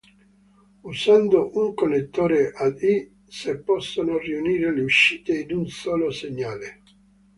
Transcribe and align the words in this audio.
Usando 0.91 1.51
un 1.53 1.75
connettore 1.75 2.51
ad 2.55 2.81
Y, 2.81 3.07
si 3.27 3.55
possono 3.59 4.17
riunire 4.17 4.73
le 4.73 4.81
uscite 4.81 5.41
in 5.41 5.51
un 5.55 5.67
solo 5.67 6.09
segnale. 6.09 6.81